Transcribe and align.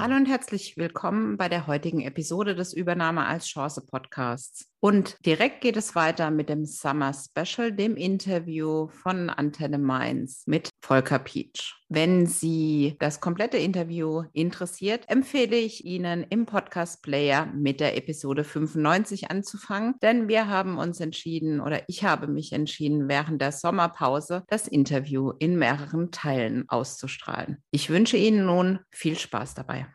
Hallo 0.00 0.16
und 0.16 0.24
herzlich 0.24 0.78
willkommen 0.78 1.36
bei 1.36 1.50
der 1.50 1.66
heutigen 1.66 2.00
Episode 2.00 2.54
des 2.54 2.72
Übernahme 2.72 3.26
als 3.26 3.46
Chance 3.48 3.82
Podcasts. 3.86 4.70
Und 4.82 5.18
direkt 5.26 5.60
geht 5.60 5.76
es 5.76 5.94
weiter 5.94 6.30
mit 6.30 6.48
dem 6.48 6.64
Summer 6.64 7.12
Special, 7.12 7.70
dem 7.70 7.96
Interview 7.96 8.88
von 8.88 9.28
Antenne 9.28 9.76
Mainz 9.76 10.44
mit 10.46 10.70
Volker 10.80 11.18
Pietsch. 11.18 11.74
Wenn 11.90 12.24
Sie 12.24 12.96
das 12.98 13.20
komplette 13.20 13.58
Interview 13.58 14.22
interessiert, 14.32 15.04
empfehle 15.08 15.56
ich 15.56 15.84
Ihnen 15.84 16.24
im 16.30 16.46
Podcast 16.46 17.02
Player 17.02 17.46
mit 17.54 17.80
der 17.80 17.98
Episode 17.98 18.44
95 18.44 19.30
anzufangen, 19.30 19.96
denn 20.00 20.28
wir 20.28 20.46
haben 20.46 20.78
uns 20.78 21.00
entschieden 21.00 21.60
oder 21.60 21.82
ich 21.88 22.04
habe 22.04 22.26
mich 22.26 22.52
entschieden, 22.52 23.08
während 23.08 23.42
der 23.42 23.52
Sommerpause 23.52 24.44
das 24.48 24.66
Interview 24.66 25.32
in 25.40 25.58
mehreren 25.58 26.10
Teilen 26.10 26.66
auszustrahlen. 26.68 27.62
Ich 27.70 27.90
wünsche 27.90 28.16
Ihnen 28.16 28.46
nun 28.46 28.78
viel 28.90 29.18
Spaß 29.18 29.54
dabei. 29.54 29.89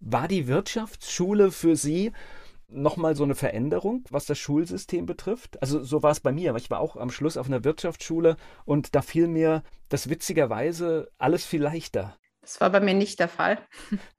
War 0.00 0.28
die 0.28 0.46
Wirtschaftsschule 0.46 1.50
für 1.50 1.74
Sie 1.74 2.12
nochmal 2.68 3.16
so 3.16 3.24
eine 3.24 3.34
Veränderung, 3.34 4.04
was 4.10 4.26
das 4.26 4.38
Schulsystem 4.38 5.06
betrifft? 5.06 5.60
Also 5.60 5.82
so 5.82 6.02
war 6.02 6.12
es 6.12 6.20
bei 6.20 6.32
mir. 6.32 6.54
Ich 6.56 6.70
war 6.70 6.80
auch 6.80 6.96
am 6.96 7.10
Schluss 7.10 7.36
auf 7.36 7.46
einer 7.46 7.64
Wirtschaftsschule 7.64 8.36
und 8.64 8.94
da 8.94 9.02
fiel 9.02 9.26
mir 9.26 9.62
das 9.88 10.08
witzigerweise 10.08 11.10
alles 11.18 11.44
viel 11.44 11.62
leichter. 11.62 12.16
Das 12.48 12.62
war 12.62 12.70
bei 12.70 12.80
mir 12.80 12.94
nicht 12.94 13.20
der 13.20 13.28
Fall. 13.28 13.58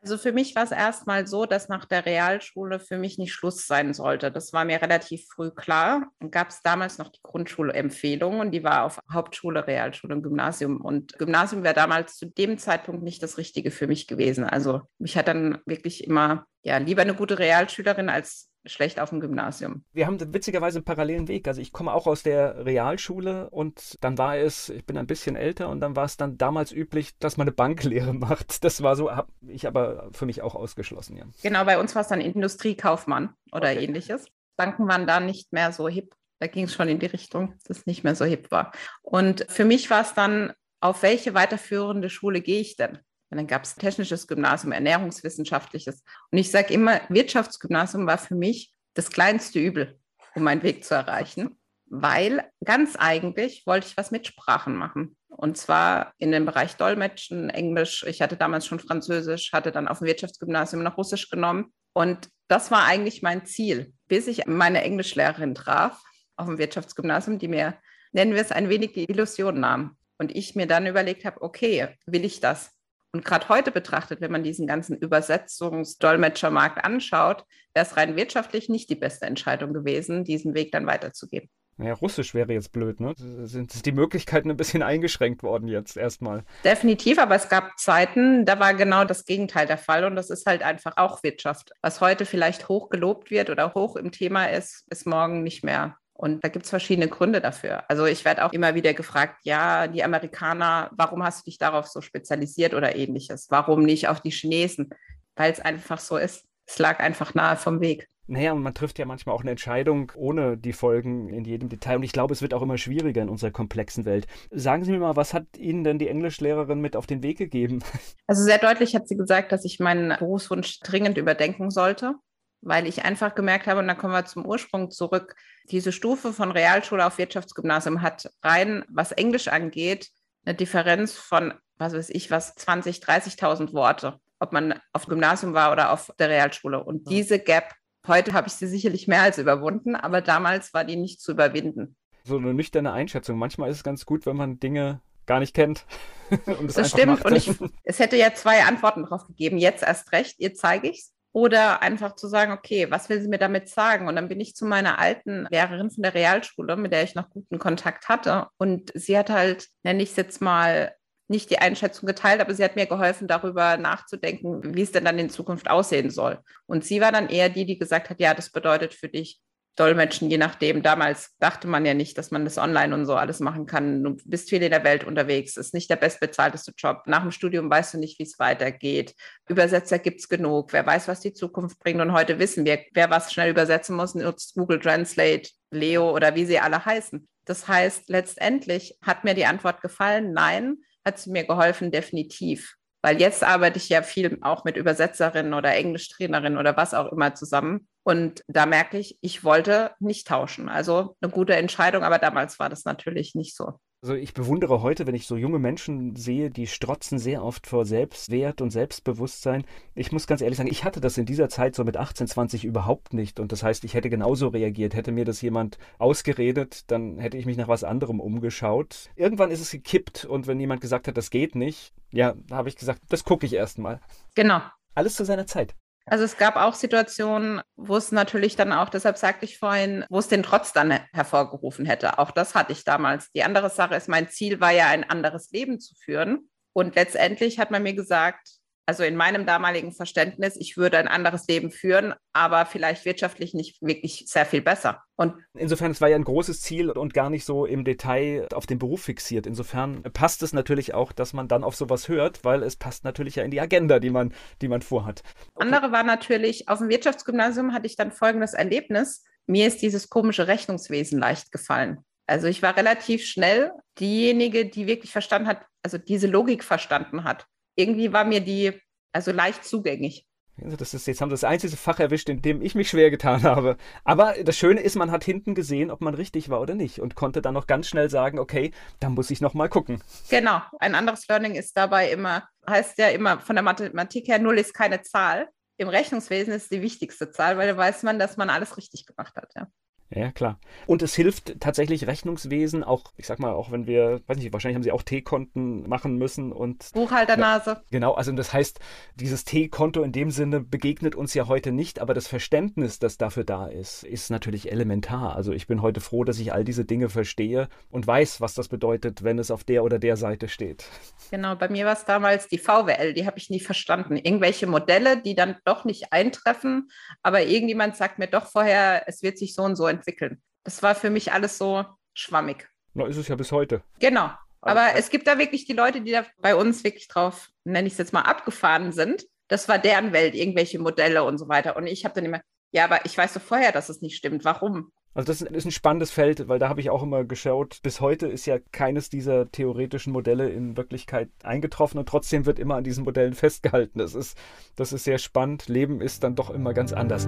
Also 0.02 0.19
für 0.19 0.31
mich 0.31 0.55
war 0.55 0.63
es 0.63 0.72
erstmal 0.72 1.25
so, 1.25 1.47
dass 1.47 1.67
nach 1.67 1.85
der 1.85 2.05
Realschule 2.05 2.80
für 2.80 2.99
mich 2.99 3.17
nicht 3.17 3.33
Schluss 3.33 3.66
sein 3.66 3.95
sollte. 3.95 4.31
Das 4.31 4.53
war 4.53 4.66
mir 4.66 4.81
relativ 4.81 5.25
früh 5.27 5.49
klar. 5.49 6.11
Gab 6.30 6.49
es 6.49 6.61
damals 6.61 6.99
noch 6.99 7.09
die 7.09 7.19
Grundschulempfehlung 7.23 8.39
und 8.39 8.52
die 8.52 8.63
war 8.63 8.83
auf 8.86 8.99
Hauptschule, 9.11 9.66
Realschule 9.66 10.13
und 10.13 10.21
Gymnasium. 10.21 10.80
Und 10.80 11.17
Gymnasium 11.17 11.63
wäre 11.63 11.73
damals 11.73 12.17
zu 12.17 12.27
dem 12.27 12.59
Zeitpunkt 12.59 13.02
nicht 13.02 13.23
das 13.23 13.39
Richtige 13.39 13.71
für 13.71 13.88
mich 13.88 14.05
gewesen. 14.05 14.43
Also 14.43 14.81
mich 14.99 15.17
hat 15.17 15.27
dann 15.27 15.58
wirklich 15.66 16.03
immer 16.03 16.45
ja 16.61 16.77
lieber 16.77 17.02
eine 17.02 17.16
gute 17.16 17.39
Realschülerin 17.39 18.09
als 18.09 18.48
schlecht 18.65 18.99
auf 18.99 19.09
dem 19.09 19.19
Gymnasium. 19.19 19.83
Wir 19.93 20.05
haben 20.05 20.33
witzigerweise 20.33 20.79
einen 20.79 20.85
parallelen 20.85 21.27
Weg. 21.27 21.47
Also 21.47 21.61
ich 21.61 21.71
komme 21.71 21.93
auch 21.93 22.07
aus 22.07 22.23
der 22.23 22.65
Realschule 22.65 23.49
und 23.49 23.97
dann 24.02 24.17
war 24.17 24.38
es, 24.38 24.69
ich 24.69 24.85
bin 24.85 24.97
ein 24.97 25.07
bisschen 25.07 25.35
älter 25.35 25.69
und 25.69 25.79
dann 25.79 25.95
war 25.95 26.05
es 26.05 26.17
dann 26.17 26.38
damals 26.38 26.71
üblich, 26.71 27.17
dass 27.19 27.37
man 27.37 27.47
eine 27.47 27.55
Banklehre 27.55 28.13
macht. 28.13 28.63
Das 28.63 28.81
war 28.83 28.95
so, 28.95 29.11
habe 29.11 29.31
ich 29.47 29.67
aber 29.67 30.09
für 30.11 30.25
mich 30.25 30.41
auch 30.41 30.55
ausgeschlossen, 30.55 31.15
ja. 31.17 31.25
Genau, 31.41 31.65
bei 31.65 31.80
uns 31.80 31.95
war 31.95 32.02
es 32.02 32.09
dann 32.09 32.21
Industriekaufmann 32.21 33.33
oder 33.52 33.71
okay. 33.71 33.83
ähnliches. 33.83 34.27
Banken 34.57 34.87
waren 34.87 35.07
da 35.07 35.19
nicht 35.19 35.53
mehr 35.53 35.71
so 35.71 35.87
hip. 35.87 36.15
Da 36.39 36.47
ging 36.47 36.65
es 36.65 36.73
schon 36.73 36.87
in 36.87 36.99
die 36.99 37.05
Richtung, 37.05 37.53
dass 37.67 37.80
es 37.80 37.85
nicht 37.85 38.03
mehr 38.03 38.15
so 38.15 38.25
hip 38.25 38.52
war. 38.52 38.71
Und 39.02 39.45
für 39.49 39.65
mich 39.65 39.89
war 39.89 40.02
es 40.02 40.13
dann, 40.13 40.53
auf 40.81 41.03
welche 41.03 41.33
weiterführende 41.33 42.09
Schule 42.09 42.41
gehe 42.41 42.61
ich 42.61 42.77
denn? 42.77 42.99
Und 43.30 43.38
dann 43.38 43.47
gab 43.47 43.63
es 43.63 43.75
technisches 43.75 44.27
Gymnasium, 44.27 44.72
ernährungswissenschaftliches. 44.72 46.03
Und 46.31 46.38
ich 46.38 46.49
sage 46.49 46.73
immer, 46.73 47.02
Wirtschaftsgymnasium 47.09 48.08
war 48.08 48.17
für 48.17 48.36
mich 48.36 48.73
das 48.95 49.11
kleinste 49.11 49.59
Übel, 49.59 49.99
um 50.36 50.44
meinen 50.44 50.63
Weg 50.63 50.83
zu 50.83 50.95
erreichen, 50.95 51.59
weil 51.86 52.44
ganz 52.63 52.95
eigentlich 52.95 53.66
wollte 53.66 53.88
ich 53.88 53.97
was 53.97 54.11
mit 54.11 54.27
Sprachen 54.27 54.75
machen. 54.75 55.16
Und 55.27 55.58
zwar 55.58 56.13
in 56.17 56.31
dem 56.31 56.45
Bereich 56.45 56.75
Dolmetschen, 56.75 57.49
Englisch. 57.49 58.03
Ich 58.08 58.21
hatte 58.21 58.36
damals 58.36 58.65
schon 58.65 58.80
Französisch, 58.80 59.53
hatte 59.53 59.71
dann 59.71 59.87
auf 59.87 59.99
dem 59.99 60.08
Wirtschaftsgymnasium 60.08 60.83
noch 60.83 60.98
Russisch 60.98 61.30
genommen. 61.30 61.73
Und 61.93 62.30
das 62.48 62.71
war 62.71 62.86
eigentlich 62.86 63.21
mein 63.21 63.45
Ziel, 63.45 63.93
bis 64.08 64.27
ich 64.27 64.48
meine 64.48 64.82
Englischlehrerin 64.82 65.55
traf 65.55 66.02
auf 66.36 66.48
dem 66.48 66.58
Wirtschaftsgymnasium, 66.58 67.39
die 67.39 67.48
mir, 67.48 67.77
nennen 68.11 68.33
wir 68.33 68.42
es, 68.42 68.52
ein 68.52 68.70
wenig 68.70 68.93
die 68.93 69.09
Illusion 69.09 69.59
nahm. 69.59 69.98
Und 70.17 70.36
ich 70.36 70.55
mir 70.55 70.67
dann 70.67 70.87
überlegt 70.87 71.26
habe, 71.26 71.42
okay, 71.42 71.95
will 72.05 72.26
ich 72.26 72.42
das? 72.42 72.71
Und 73.11 73.25
gerade 73.25 73.49
heute 73.49 73.71
betrachtet, 73.71 74.21
wenn 74.21 74.31
man 74.31 74.43
diesen 74.43 74.67
ganzen 74.67 74.95
Übersetzungs-Dolmetschermarkt 74.95 76.83
anschaut, 76.83 77.43
wäre 77.73 77.86
es 77.86 77.97
rein 77.97 78.15
wirtschaftlich 78.15 78.70
nicht 78.70 78.89
die 78.89 78.95
beste 78.95 79.25
Entscheidung 79.25 79.73
gewesen, 79.73 80.23
diesen 80.23 80.53
Weg 80.53 80.71
dann 80.71 80.86
weiterzugeben. 80.86 81.49
Naja, 81.77 81.93
Russisch 81.93 82.33
wäre 82.33 82.52
jetzt 82.52 82.73
blöd, 82.73 82.99
ne? 82.99 83.14
Sind 83.15 83.86
die 83.86 83.93
Möglichkeiten 83.93 84.52
ein 84.52 84.58
bisschen 84.58 84.83
eingeschränkt 84.83 85.43
worden 85.43 85.70
jetzt 85.70 85.95
erstmal? 85.95 86.43
Definitiv, 86.65 87.17
aber 87.17 87.36
es 87.36 87.47
gab 87.47 87.80
Zeiten, 87.80 88.45
da 88.45 88.59
war 88.59 88.73
genau 88.73 89.05
das 89.05 89.26
Gegenteil 89.26 89.65
der 89.65 89.77
Fall 89.77 90.03
und 90.03 90.15
das 90.15 90.30
ist 90.30 90.45
halt 90.45 90.61
einfach 90.61 90.97
auch 90.97 91.23
Wirtschaft. 91.23 91.71
Was 91.81 92.02
heute 92.02 92.26
vielleicht 92.26 92.67
hoch 92.67 92.89
gelobt 92.89 93.31
wird 93.31 93.49
oder 93.49 93.73
hoch 93.76 93.95
im 93.95 94.11
Thema 94.11 94.47
ist, 94.47 94.86
ist 94.89 95.08
morgen 95.08 95.41
nicht 95.41 95.64
mehr 95.64 95.97
und 96.19 96.43
da 96.43 96.49
gibt 96.49 96.65
es 96.65 96.69
verschiedene 96.69 97.07
Gründe 97.07 97.39
dafür. 97.39 97.89
Also 97.89 98.05
ich 98.05 98.25
werde 98.25 98.43
auch 98.43 98.52
immer 98.52 98.75
wieder 98.75 98.93
gefragt, 98.93 99.37
ja, 99.43 99.87
die 99.87 100.03
Amerikaner, 100.03 100.91
warum 100.91 101.23
hast 101.23 101.39
du 101.39 101.49
dich 101.49 101.57
darauf 101.57 101.87
so 101.87 102.02
spezialisiert 102.02 102.73
oder 102.73 102.93
ähnliches? 102.93 103.47
Warum 103.49 103.83
nicht 103.83 104.09
auf 104.09 104.19
die 104.19 104.31
Chinesen? 104.31 104.89
Weil 105.37 105.53
es 105.53 105.61
einfach 105.61 105.97
so 105.97 106.17
ist. 106.17 106.45
Es 106.65 106.77
lag 106.77 106.99
einfach 106.99 107.35
nahe 107.35 107.55
vom 107.55 107.79
Weg. 107.79 108.09
Naja, 108.27 108.52
und 108.52 108.61
man 108.61 108.73
trifft 108.73 108.99
ja 108.99 109.05
manchmal 109.05 109.33
auch 109.33 109.41
eine 109.41 109.52
Entscheidung 109.52 110.11
ohne 110.13 110.58
die 110.58 110.73
Folgen 110.73 111.29
in 111.29 111.45
jedem 111.45 111.69
Detail. 111.69 111.95
Und 111.95 112.03
ich 112.03 112.11
glaube, 112.11 112.33
es 112.33 112.41
wird 112.41 112.53
auch 112.53 112.61
immer 112.61 112.77
schwieriger 112.77 113.21
in 113.21 113.29
unserer 113.29 113.52
komplexen 113.52 114.03
Welt. 114.03 114.27
Sagen 114.52 114.83
Sie 114.83 114.91
mir 114.91 114.99
mal, 114.99 115.15
was 115.15 115.33
hat 115.33 115.45
Ihnen 115.58 115.85
denn 115.85 115.99
die 115.99 116.09
Englischlehrerin 116.09 116.81
mit 116.81 116.97
auf 116.97 117.08
den 117.08 117.23
Weg 117.23 117.37
gegeben? 117.37 117.79
Also 118.27 118.43
sehr 118.43 118.59
deutlich 118.59 118.93
hat 118.93 119.08
sie 119.08 119.15
gesagt, 119.15 119.53
dass 119.53 119.63
ich 119.63 119.79
meinen 119.79 120.09
Berufswunsch 120.19 120.81
dringend 120.81 121.17
überdenken 121.17 121.71
sollte 121.71 122.15
weil 122.61 122.87
ich 122.87 123.03
einfach 123.05 123.36
gemerkt 123.36 123.67
habe, 123.67 123.80
und 123.80 123.87
dann 123.87 123.97
kommen 123.97 124.14
wir 124.14 124.25
zum 124.25 124.45
Ursprung 124.45 124.92
zurück, 124.92 125.36
diese 125.65 125.92
Stufe 125.92 126.33
von 126.33 126.52
Realschule 126.52 127.05
auf 127.05 127.17
Wirtschaftsgymnasium 127.17 128.01
hat 128.01 128.30
rein, 128.44 128.83
was 128.89 129.12
Englisch 129.12 129.47
angeht, 129.47 130.09
eine 130.45 130.56
Differenz 130.56 131.13
von, 131.13 131.53
was 131.77 131.94
weiß 131.94 132.09
ich, 132.09 132.31
was 132.31 132.56
20, 132.56 133.00
30.000 133.00 133.74
Worte, 133.74 134.19
ob 134.39 134.51
man 134.51 134.80
auf 134.94 135.06
Gymnasium 135.06 135.53
war 135.53 135.71
oder 135.71 135.92
auf 135.92 136.12
der 136.19 136.30
Realschule. 136.30 136.83
Und 136.83 137.06
ja. 137.06 137.18
diese 137.18 137.39
Gap, 137.39 137.74
heute 138.07 138.33
habe 138.33 138.47
ich 138.47 138.53
sie 138.53 138.68
sicherlich 138.68 139.07
mehr 139.07 139.21
als 139.21 139.38
überwunden, 139.38 139.95
aber 139.95 140.21
damals 140.21 140.74
war 140.74 140.83
die 140.83 140.95
nicht 140.95 141.21
zu 141.21 141.31
überwinden. 141.31 141.95
So 142.24 142.38
eine 142.38 142.53
nüchterne 142.53 142.91
Einschätzung. 142.91 143.38
Manchmal 143.38 143.69
ist 143.69 143.77
es 143.77 143.83
ganz 143.83 144.06
gut, 144.06 144.25
wenn 144.25 144.36
man 144.36 144.59
Dinge 144.59 145.01
gar 145.25 145.39
nicht 145.39 145.56
kennt. 145.56 145.86
das 146.75 146.89
stimmt. 146.89 147.24
Macht. 147.24 147.25
Und 147.25 147.36
ich, 147.36 147.51
es 147.83 148.00
hätte 148.00 148.18
ja 148.18 148.33
zwei 148.33 148.63
Antworten 148.63 149.03
darauf 149.03 149.25
gegeben. 149.25 149.57
Jetzt 149.57 149.83
erst 149.83 150.12
recht, 150.12 150.39
ihr 150.39 150.53
zeige 150.53 150.89
ich 150.89 151.00
es. 151.00 151.13
Oder 151.31 151.81
einfach 151.81 152.15
zu 152.15 152.27
sagen, 152.27 152.51
okay, 152.51 152.89
was 152.89 153.09
will 153.09 153.21
sie 153.21 153.27
mir 153.27 153.38
damit 153.38 153.69
sagen? 153.69 154.07
Und 154.07 154.15
dann 154.15 154.29
bin 154.29 154.39
ich 154.39 154.56
zu 154.56 154.65
meiner 154.65 154.97
alten 154.97 155.47
Lehrerin 155.51 155.91
von 155.91 156.01
der 156.01 156.15
Realschule, 156.15 156.75
mit 156.75 156.91
der 156.91 157.03
ich 157.03 157.15
noch 157.15 157.29
guten 157.29 157.59
Kontakt 157.59 158.09
hatte. 158.09 158.47
Und 158.57 158.91
sie 158.95 159.17
hat 159.17 159.29
halt, 159.29 159.67
nenne 159.83 160.01
ich 160.01 160.09
es 160.09 160.15
jetzt 160.15 160.41
mal, 160.41 160.94
nicht 161.29 161.51
die 161.51 161.59
Einschätzung 161.59 162.07
geteilt, 162.07 162.41
aber 162.41 162.53
sie 162.56 162.63
hat 162.63 162.75
mir 162.75 162.88
geholfen, 162.88 163.27
darüber 163.27 163.77
nachzudenken, 163.77 164.75
wie 164.75 164.81
es 164.81 164.91
denn 164.91 165.06
dann 165.06 165.19
in 165.19 165.29
Zukunft 165.29 165.69
aussehen 165.69 166.09
soll. 166.09 166.39
Und 166.65 166.83
sie 166.83 167.01
war 167.01 167.12
dann 167.12 167.29
eher 167.29 167.50
die, 167.50 167.65
die 167.65 167.77
gesagt 167.77 168.09
hat, 168.09 168.19
ja, 168.19 168.33
das 168.33 168.50
bedeutet 168.50 168.95
für 168.95 169.09
dich 169.09 169.39
Dolmetschen, 169.79 170.29
je 170.29 170.38
nachdem. 170.38 170.83
Damals 170.83 171.35
dachte 171.39 171.67
man 171.67 171.85
ja 171.85 171.94
nicht, 171.94 172.17
dass 172.17 172.31
man 172.31 172.44
das 172.44 172.57
online 172.57 172.94
und 172.94 173.06
so 173.06 173.15
alles 173.15 173.39
machen 173.39 173.65
kann. 173.65 174.03
Du 174.03 174.17
bist 174.25 174.50
viel 174.50 174.62
in 174.62 174.71
der 174.71 174.83
Welt 174.83 175.03
unterwegs, 175.03 175.56
ist 175.56 175.73
nicht 175.73 175.89
der 175.89 175.95
bestbezahlteste 175.95 176.73
Job. 176.77 177.03
Nach 177.06 177.21
dem 177.21 177.31
Studium 177.31 177.69
weißt 177.69 177.94
du 177.94 177.97
nicht, 177.97 178.19
wie 178.19 178.23
es 178.23 178.38
weitergeht. 178.39 179.15
Übersetzer 179.47 180.00
gibt 180.00 180.19
es 180.19 180.27
genug. 180.27 180.73
Wer 180.73 180.85
weiß, 180.85 181.07
was 181.07 181.21
die 181.21 181.33
Zukunft 181.33 181.79
bringt. 181.79 182.01
Und 182.01 182.12
heute 182.12 182.39
wissen 182.39 182.65
wir, 182.65 182.79
wer 182.94 183.09
was 183.09 183.31
schnell 183.31 183.51
übersetzen 183.51 183.95
muss, 183.95 184.15
nutzt 184.15 184.56
Google 184.56 184.79
Translate, 184.79 185.50
Leo 185.71 186.13
oder 186.13 186.35
wie 186.35 186.45
sie 186.45 186.59
alle 186.59 186.83
heißen. 186.83 187.27
Das 187.45 187.67
heißt, 187.67 188.09
letztendlich 188.09 188.97
hat 189.01 189.23
mir 189.23 189.33
die 189.33 189.45
Antwort 189.45 189.81
gefallen, 189.81 190.33
nein, 190.33 190.77
hat 191.05 191.19
sie 191.19 191.31
mir 191.31 191.45
geholfen, 191.45 191.91
definitiv. 191.91 192.75
Weil 193.01 193.19
jetzt 193.21 193.43
arbeite 193.43 193.77
ich 193.77 193.87
ja 193.89 194.01
viel 194.01 194.37
auch 194.41 194.65
mit 194.65 194.75
Übersetzerinnen 194.75 195.53
oder 195.53 195.73
Englischtrainerinnen 195.75 196.57
oder 196.57 196.75
was 196.75 196.93
auch 196.93 197.11
immer 197.11 197.33
zusammen. 197.33 197.87
Und 198.03 198.43
da 198.47 198.65
merke 198.65 198.97
ich, 198.97 199.17
ich 199.21 199.43
wollte 199.43 199.91
nicht 199.99 200.27
tauschen. 200.27 200.67
Also 200.67 201.15
eine 201.21 201.31
gute 201.31 201.55
Entscheidung, 201.55 202.03
aber 202.03 202.19
damals 202.19 202.59
war 202.59 202.69
das 202.69 202.83
natürlich 202.83 203.35
nicht 203.35 203.55
so. 203.55 203.79
Also 204.01 204.15
ich 204.15 204.33
bewundere 204.33 204.81
heute, 204.81 205.07
wenn 205.07 205.15
ich 205.15 205.27
so 205.27 205.35
junge 205.35 205.59
Menschen 205.59 206.15
sehe, 206.15 206.49
die 206.49 206.67
strotzen 206.67 207.19
sehr 207.19 207.43
oft 207.43 207.67
vor 207.67 207.85
Selbstwert 207.85 208.61
und 208.61 208.69
Selbstbewusstsein. 208.69 209.65
Ich 209.93 210.13
muss 210.13 210.25
ganz 210.25 210.39
ehrlich 210.39 210.57
sagen, 210.57 210.71
ich 210.71 210.85
hatte 210.85 211.01
das 211.01 211.17
in 211.17 211.25
dieser 211.25 211.49
Zeit 211.49 211.75
so 211.75 211.83
mit 211.83 211.97
18, 211.97 212.25
20 212.25 212.63
überhaupt 212.63 213.13
nicht. 213.13 213.41
Und 213.41 213.51
das 213.51 213.61
heißt, 213.61 213.83
ich 213.83 213.95
hätte 213.95 214.09
genauso 214.09 214.47
reagiert. 214.47 214.95
Hätte 214.95 215.11
mir 215.11 215.25
das 215.25 215.41
jemand 215.41 215.79
ausgeredet, 215.97 216.89
dann 216.89 217.17
hätte 217.17 217.35
ich 217.35 217.45
mich 217.45 217.57
nach 217.57 217.67
was 217.67 217.83
anderem 217.83 218.21
umgeschaut. 218.21 219.09
Irgendwann 219.17 219.51
ist 219.51 219.59
es 219.59 219.71
gekippt 219.71 220.23
und 220.23 220.47
wenn 220.47 220.61
jemand 220.61 220.79
gesagt 220.79 221.09
hat, 221.09 221.17
das 221.17 221.29
geht 221.29 221.55
nicht, 221.55 221.93
ja, 222.13 222.35
da 222.47 222.55
habe 222.55 222.69
ich 222.69 222.77
gesagt, 222.77 223.01
das 223.09 223.25
gucke 223.25 223.45
ich 223.45 223.53
erst 223.53 223.79
mal. 223.79 223.99
Genau. 224.33 224.61
Alles 224.95 225.15
zu 225.15 225.25
seiner 225.25 225.45
Zeit. 225.45 225.75
Also 226.09 226.23
es 226.23 226.38
gab 226.38 226.56
auch 226.56 226.73
Situationen, 226.73 227.61
wo 227.75 227.97
es 227.97 228.11
natürlich 228.11 228.56
dann 228.56 228.73
auch, 228.73 228.89
deshalb 228.89 229.17
sagte 229.17 229.45
ich 229.45 229.59
vorhin, 229.59 230.06
wo 230.09 230.19
es 230.19 230.27
den 230.27 230.44
Trotz 230.44 230.73
dann 230.73 230.91
hervorgerufen 231.13 231.85
hätte. 231.85 232.19
Auch 232.19 232.31
das 232.31 232.56
hatte 232.56 232.71
ich 232.71 232.83
damals. 232.83 233.31
Die 233.31 233.44
andere 233.44 233.69
Sache 233.69 233.95
ist, 233.95 234.09
mein 234.09 234.29
Ziel 234.29 234.59
war 234.59 234.71
ja, 234.71 234.88
ein 234.88 235.09
anderes 235.09 235.51
Leben 235.51 235.79
zu 235.79 235.95
führen. 235.95 236.50
Und 236.73 236.95
letztendlich 236.95 237.59
hat 237.59 237.71
man 237.71 237.83
mir 237.83 237.94
gesagt, 237.94 238.58
also 238.89 239.03
in 239.03 239.15
meinem 239.15 239.45
damaligen 239.45 239.91
Verständnis, 239.91 240.57
ich 240.57 240.75
würde 240.75 240.97
ein 240.97 241.07
anderes 241.07 241.45
Leben 241.47 241.69
führen, 241.69 242.15
aber 242.33 242.65
vielleicht 242.65 243.06
wirtschaftlich 243.06 243.53
nicht 243.53 243.80
wirklich 243.83 244.24
sehr 244.25 244.47
viel 244.47 244.63
besser. 244.63 245.03
Und 245.15 245.36
insofern, 245.53 245.91
es 245.91 246.01
war 246.01 246.09
ja 246.09 246.15
ein 246.15 246.24
großes 246.24 246.62
Ziel 246.62 246.89
und 246.89 247.13
gar 247.13 247.30
nicht 247.30 247.45
so 247.45 247.68
im 247.68 247.83
Detail 247.83 248.47
auf 248.51 248.65
den 248.65 248.80
Beruf 248.80 249.03
fixiert. 249.03 249.45
Insofern 249.45 250.01
passt 250.01 250.41
es 250.41 250.53
natürlich 250.53 250.95
auch, 250.95 251.12
dass 251.12 251.33
man 251.33 251.47
dann 251.47 251.63
auf 251.63 251.75
sowas 251.75 252.07
hört, 252.07 252.44
weil 252.44 252.63
es 252.63 252.77
passt 252.77 253.03
natürlich 253.03 253.36
ja 253.36 253.44
in 253.44 253.51
die 253.51 253.62
Agenda, 253.62 254.00
die 254.00 254.09
man, 254.09 254.33
die 254.63 254.68
man 254.68 254.81
vorhat. 254.81 255.21
Okay. 255.53 255.68
Andere 255.68 255.92
war 255.92 256.01
natürlich, 256.01 256.68
auf 256.68 256.80
dem 256.80 256.89
Wirtschaftsgymnasium 256.89 257.74
hatte 257.74 257.85
ich 257.85 257.95
dann 257.95 258.12
folgendes 258.12 258.56
Erlebnis. 258.56 259.24
Mir 259.45 259.68
ist 259.68 259.83
dieses 259.83 260.09
komische 260.09 260.47
Rechnungswesen 260.47 261.19
leicht 261.19 261.51
gefallen. 261.51 262.00
Also 262.25 262.47
ich 262.47 262.63
war 262.63 262.75
relativ 262.75 263.24
schnell 263.24 263.71
diejenige, 264.00 264.65
die 264.65 264.88
wirklich 264.88 265.12
verstanden 265.12 265.47
hat, 265.47 265.62
also 265.83 266.00
diese 266.00 266.25
Logik 266.25 266.63
verstanden 266.63 267.24
hat 267.24 267.45
irgendwie 267.79 268.13
war 268.13 268.25
mir 268.25 268.41
die 268.41 268.73
also 269.11 269.31
leicht 269.31 269.65
zugänglich. 269.65 270.25
Das 270.57 270.93
ist, 270.93 271.07
jetzt 271.07 271.21
haben 271.21 271.29
sie 271.29 271.35
das 271.35 271.45
einzige 271.45 271.77
Fach 271.77 271.99
erwischt, 271.99 272.27
in 272.27 272.41
dem 272.41 272.61
ich 272.61 272.75
mich 272.75 272.89
schwer 272.89 273.09
getan 273.09 273.43
habe. 273.43 273.77
Aber 274.03 274.35
das 274.43 274.57
Schöne 274.57 274.81
ist, 274.81 274.95
man 274.95 275.09
hat 275.09 275.23
hinten 275.23 275.55
gesehen, 275.55 275.89
ob 275.89 276.01
man 276.01 276.13
richtig 276.13 276.49
war 276.49 276.59
oder 276.59 276.75
nicht 276.75 276.99
und 276.99 277.15
konnte 277.15 277.41
dann 277.41 277.53
noch 277.53 277.65
ganz 277.65 277.87
schnell 277.87 278.09
sagen, 278.09 278.39
okay, 278.39 278.71
da 278.99 279.09
muss 279.09 279.31
ich 279.31 279.39
noch 279.39 279.53
mal 279.53 279.69
gucken. 279.69 280.03
Genau. 280.29 280.61
Ein 280.79 280.95
anderes 280.95 281.27
Learning 281.29 281.55
ist 281.55 281.77
dabei 281.77 282.11
immer, 282.11 282.47
heißt 282.67 282.97
ja 282.97 283.07
immer 283.07 283.39
von 283.39 283.55
der 283.55 283.63
Mathematik 283.63 284.27
her, 284.27 284.39
null 284.39 284.59
ist 284.59 284.73
keine 284.73 285.01
Zahl. 285.01 285.47
Im 285.77 285.87
Rechnungswesen 285.87 286.53
ist 286.53 286.71
die 286.71 286.81
wichtigste 286.81 287.31
Zahl, 287.31 287.57
weil 287.57 287.69
da 287.69 287.77
weiß 287.77 288.03
man, 288.03 288.19
dass 288.19 288.35
man 288.35 288.49
alles 288.49 288.75
richtig 288.75 289.05
gemacht 289.05 289.35
hat. 289.37 289.49
Ja. 289.55 289.67
Ja, 290.11 290.31
klar. 290.31 290.59
Und 290.88 291.03
es 291.03 291.13
hilft 291.13 291.59
tatsächlich 291.59 292.07
Rechnungswesen, 292.07 292.83
auch, 292.83 293.13
ich 293.17 293.27
sag 293.27 293.38
mal, 293.38 293.51
auch 293.51 293.71
wenn 293.71 293.85
wir, 293.85 294.21
weiß 294.25 294.38
nicht, 294.38 294.51
wahrscheinlich 294.51 294.75
haben 294.75 294.83
sie 294.83 294.91
auch 294.91 295.03
T-Konten 295.03 295.88
machen 295.88 296.17
müssen 296.17 296.51
und. 296.51 296.89
Buchhalternase. 296.94 297.69
Ja, 297.69 297.81
genau, 297.91 298.13
also 298.13 298.31
das 298.31 298.51
heißt, 298.51 298.79
dieses 299.15 299.45
T-Konto 299.45 300.01
in 300.01 300.11
dem 300.11 300.31
Sinne 300.31 300.61
begegnet 300.61 301.13
uns 301.13 301.35
ja 301.35 301.47
heute 301.47 301.71
nicht, 301.71 302.00
aber 302.00 302.15
das 302.15 302.27
Verständnis, 302.27 302.97
das 302.97 303.17
dafür 303.17 303.44
da 303.44 303.67
ist, 303.67 304.03
ist 304.03 304.31
natürlich 304.31 304.71
elementar. 304.71 305.35
Also 305.35 305.51
ich 305.51 305.67
bin 305.67 305.83
heute 305.83 306.01
froh, 306.01 306.23
dass 306.23 306.39
ich 306.39 306.53
all 306.53 306.63
diese 306.63 306.85
Dinge 306.85 307.09
verstehe 307.09 307.69
und 307.91 308.07
weiß, 308.07 308.41
was 308.41 308.56
das 308.56 308.67
bedeutet, 308.67 309.23
wenn 309.23 309.38
es 309.38 309.51
auf 309.51 309.63
der 309.63 309.83
oder 309.83 310.00
der 310.00 310.17
Seite 310.17 310.47
steht. 310.47 310.85
Genau, 311.29 311.56
bei 311.56 311.69
mir 311.69 311.85
war 311.85 311.94
es 311.94 312.06
damals 312.06 312.47
die 312.47 312.57
VWL, 312.57 313.13
die 313.13 313.27
habe 313.27 313.38
ich 313.38 313.51
nie 313.51 313.59
verstanden. 313.59 314.17
Irgendwelche 314.17 314.65
Modelle, 314.65 315.21
die 315.21 315.35
dann 315.35 315.57
doch 315.65 315.85
nicht 315.85 316.11
eintreffen, 316.11 316.89
aber 317.21 317.44
irgendjemand 317.44 317.95
sagt 317.95 318.17
mir 318.17 318.27
doch 318.27 318.47
vorher, 318.47 319.03
es 319.07 319.21
wird 319.21 319.38
sich 319.38 319.53
so 319.53 319.61
und 319.61 319.75
so 319.75 319.85
entwickeln 319.85 319.98
entwickeln. 319.99 320.41
Das 320.63 320.83
war 320.83 320.95
für 320.95 321.09
mich 321.09 321.31
alles 321.31 321.57
so 321.57 321.85
schwammig. 322.13 322.69
Na, 322.93 323.05
ist 323.07 323.17
es 323.17 323.27
ja 323.27 323.35
bis 323.35 323.51
heute. 323.51 323.81
Genau. 323.99 324.31
Aber 324.61 324.81
also, 324.81 324.97
es 324.97 325.09
gibt 325.09 325.27
da 325.27 325.37
wirklich 325.37 325.65
die 325.65 325.73
Leute, 325.73 326.01
die 326.01 326.11
da 326.11 326.25
bei 326.41 326.55
uns 326.55 326.83
wirklich 326.83 327.07
drauf, 327.07 327.49
nenne 327.63 327.87
ich 327.87 327.93
es 327.93 327.99
jetzt 327.99 328.13
mal, 328.13 328.21
abgefahren 328.21 328.91
sind. 328.91 329.25
Das 329.47 329.69
war 329.69 329.79
deren 329.79 330.11
Welt, 330.11 330.35
irgendwelche 330.35 330.79
Modelle 330.79 331.23
und 331.23 331.37
so 331.37 331.47
weiter. 331.47 331.75
Und 331.77 331.87
ich 331.87 332.03
habe 332.03 332.13
dann 332.15 332.25
immer, 332.25 332.41
ja, 332.71 332.83
aber 332.83 333.05
ich 333.05 333.17
weiß 333.17 333.33
doch 333.33 333.41
vorher, 333.41 333.71
dass 333.71 333.89
es 333.89 334.01
nicht 334.01 334.17
stimmt. 334.17 334.45
Warum? 334.45 334.91
Also 335.15 335.27
das 335.27 335.41
ist 335.41 335.65
ein 335.65 335.71
spannendes 335.71 336.11
Feld, 336.11 336.47
weil 336.47 336.59
da 336.59 336.69
habe 336.69 336.81
ich 336.81 336.91
auch 336.91 337.01
immer 337.01 337.23
geschaut, 337.25 337.79
bis 337.81 337.99
heute 337.99 338.27
ist 338.27 338.45
ja 338.45 338.59
keines 338.71 339.09
dieser 339.09 339.51
theoretischen 339.51 340.13
Modelle 340.13 340.49
in 340.49 340.77
Wirklichkeit 340.77 341.29
eingetroffen 341.43 341.99
und 341.99 342.07
trotzdem 342.07 342.45
wird 342.45 342.59
immer 342.59 342.75
an 342.75 342.83
diesen 342.83 343.05
Modellen 343.05 343.33
festgehalten. 343.33 343.99
Das 343.99 344.13
ist, 344.13 344.37
das 344.75 344.93
ist 344.93 345.03
sehr 345.03 345.17
spannend. 345.17 345.67
Leben 345.67 345.99
ist 345.99 346.23
dann 346.23 346.35
doch 346.35 346.51
immer 346.51 346.73
ganz 346.73 346.93
anders. 346.93 347.27